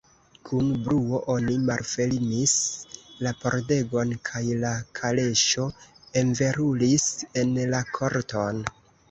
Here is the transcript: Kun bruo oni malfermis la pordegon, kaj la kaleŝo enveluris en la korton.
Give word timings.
Kun 0.47 0.69
bruo 0.85 1.17
oni 1.33 1.57
malfermis 1.65 2.53
la 3.25 3.33
pordegon, 3.43 4.15
kaj 4.31 4.41
la 4.65 4.73
kaleŝo 5.01 5.67
enveluris 6.25 7.07
en 7.45 7.55
la 7.77 7.85
korton. 8.01 8.67